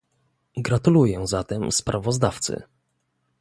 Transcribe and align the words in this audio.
Gratuluję 0.57 1.27
zatem 1.27 1.71
sprawozdawcy 1.71 2.61